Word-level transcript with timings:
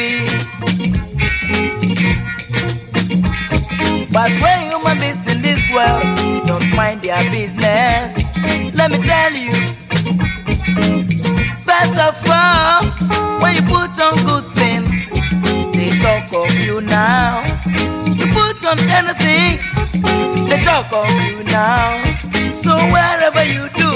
be. 0.00 0.12
But 4.16 4.30
when 4.42 4.58
human 4.70 4.96
beings 4.98 5.24
in 5.32 5.42
this 5.42 5.62
world 5.74 6.04
don't 6.48 6.68
mind 6.74 7.02
their 7.02 7.22
business, 7.30 8.10
let 8.78 8.88
me 8.92 8.98
tell 9.12 9.34
you. 9.44 9.54
First 11.68 11.96
of 12.08 12.16
all, 12.38 12.80
when 13.42 13.52
you 13.56 13.64
put 13.76 13.92
on 14.06 14.14
good 14.30 14.46
things, 14.60 14.88
they 15.76 15.90
talk 16.04 16.32
of 16.42 16.52
you 16.66 16.80
now. 16.80 17.44
You 18.18 18.26
put 18.40 18.58
on 18.70 18.78
anything, 19.00 19.52
they 20.48 20.58
talk 20.70 20.90
of 21.02 21.10
you 21.26 21.38
now. 21.44 21.84
So 22.54 22.72
wherever 22.94 23.44
you 23.56 23.64
do, 23.82 23.92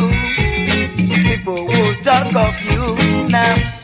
people 1.28 1.60
will 1.70 1.94
talk 2.08 2.30
of 2.46 2.54
you 2.68 2.82
now. 3.28 3.83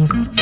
Mm-hmm. 0.00 0.39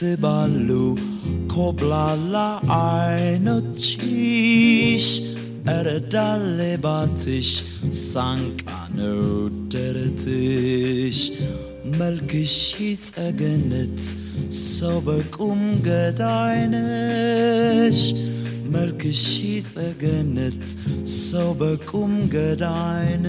ይስባሉ 0.00 0.68
ኮብላላ 1.52 2.34
አይኖችሽ 2.76 4.26
እረዳሌ 5.68 6.58
ባትሽ 6.84 7.48
ሳንቃ 8.02 8.64
ነው 8.96 9.20
ደረትሽ 9.74 11.18
መልክሽ 11.98 12.56
ጸገነት 13.04 14.00
ሰው 14.62 14.96
በቁም 15.06 15.60
ገዳይነሽ 15.88 17.20
መልክሽ 18.74 19.24
ጸገነት 19.70 20.64
ሰው 21.20 21.50
በቁም 21.60 22.14
ገዳይነሽ 22.34 23.26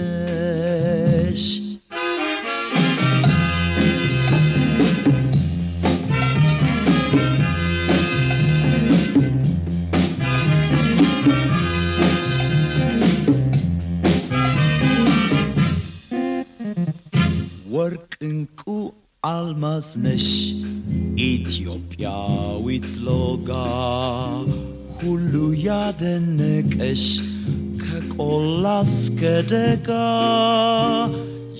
ወርቅ 19.22 19.22
እንቁ 19.22 19.22
አልማዝ 19.28 19.88
ነሽ 20.04 20.26
ኢትዮጵያዊት 21.28 22.88
ሎጋ 23.06 23.50
ሁሉ 25.00 25.32
ያደነቀሽ 25.66 27.04
ከቆላ 27.82 28.64
እስከ 28.86 29.20
ደጋ 29.52 29.88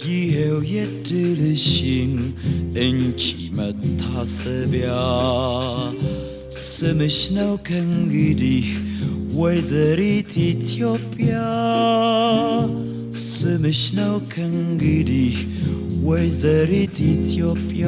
ይሄው 0.05 0.59
የድልሽን 0.73 2.15
እንቺ 2.85 3.23
መታሰቢያ 3.59 4.93
ስምሽ 6.65 7.19
ነው 7.39 7.53
ከእንግዲህ 7.67 8.69
ወይዘሪት 9.35 10.33
ኢትዮጵያ 10.49 11.35
ስምሽ 13.29 13.83
ነው 13.99 14.15
ከእንግዲህ 14.33 15.37
ወይዘሪት 16.03 16.97
ኢትዮጵያ 17.09 17.87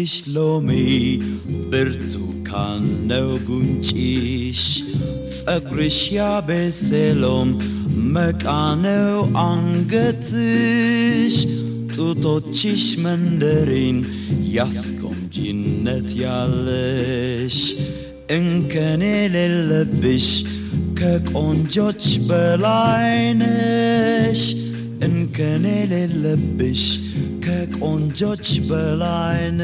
ተረከዝሽ 0.00 0.12
ሎሚ 0.34 0.68
ብርቱካን 1.70 2.84
ነው 3.10 3.26
ጉንጭሽ 3.46 4.60
ጸጉርሽ 5.32 5.98
ያቤሴሎም 6.14 7.50
መቃ 8.14 8.44
ነው 8.84 9.16
አንገትሽ 9.42 11.36
ጡቶችሽ 11.94 12.84
መንደሪን 13.04 13.98
ያስጎምጂነት 14.56 16.08
ያለሽ 16.22 17.58
እንከን 18.36 19.04
የሌለብሽ 19.10 20.28
ከቆንጆች 21.00 22.04
በላይነሽ 22.30 23.34
እንከን 25.08 25.66
የሌለብሽ 25.74 26.84
erkek 27.41 27.81
on 27.81 28.11
judge 28.13 28.61
belaynes 28.69 29.61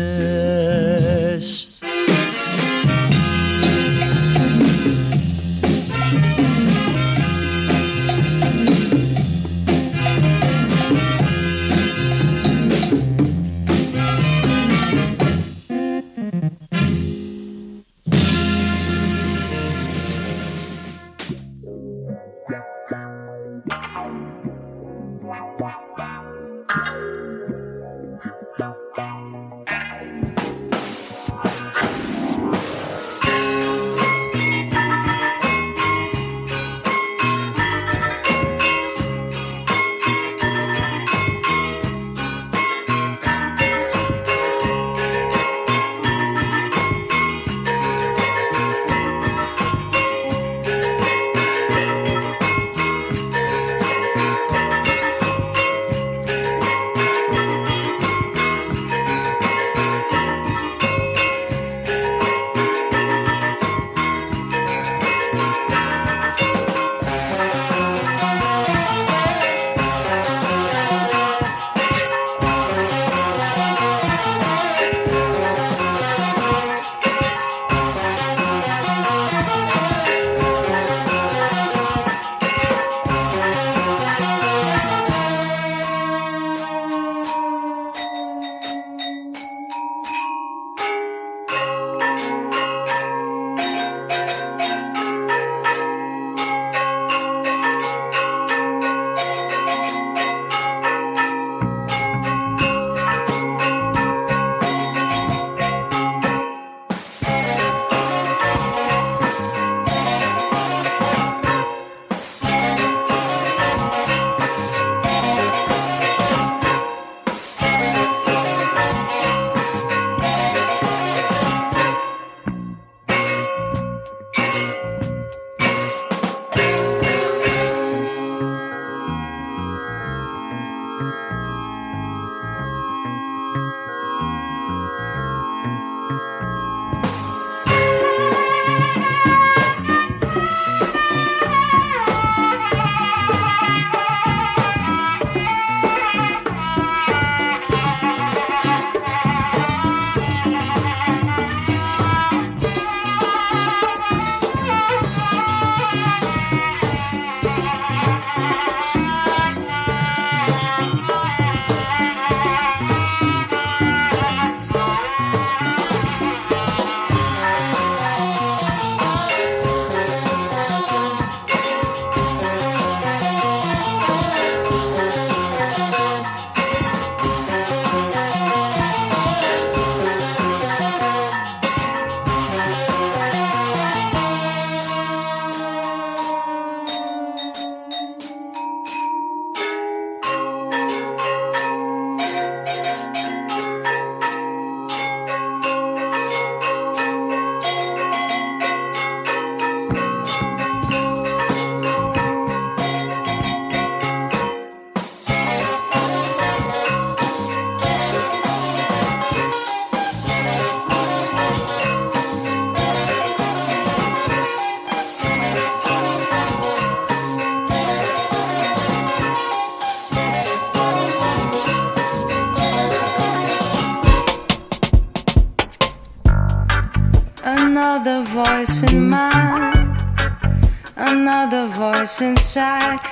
voice 232.57 233.06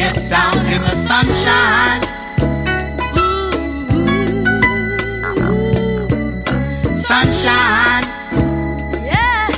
get 0.00 0.30
down 0.30 0.56
in 0.66 0.80
the 0.80 0.94
sunshine. 0.94 2.00
ooh, 3.18 3.90
Sunshine. 6.90 8.04
Yeah. 9.04 9.48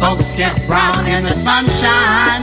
Folks 0.00 0.34
get 0.34 0.54
brown 0.66 1.06
in 1.06 1.24
the 1.24 1.34
sunshine. 1.34 2.42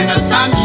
In 0.00 0.06
the 0.06 0.18
sunshine. 0.18 0.59